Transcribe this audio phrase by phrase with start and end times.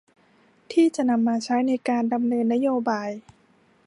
[0.71, 3.09] ที่จะนำมาใช้ในการดำเนินนโยบาย